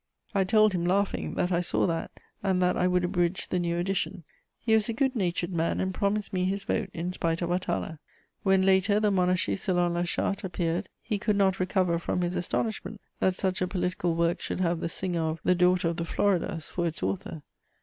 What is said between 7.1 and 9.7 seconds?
spite of Atala. When, later, the Monarchie